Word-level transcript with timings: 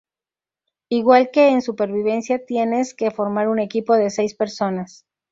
Igual 0.89 1.29
que 1.31 1.49
en 1.49 1.61
supervivencia 1.61 2.43
tienes 2.43 2.95
que 2.95 3.11
formar 3.11 3.47
un 3.49 3.59
equipo 3.59 3.93
de 3.93 4.09
seis 4.09 4.33
personas. 4.33 5.05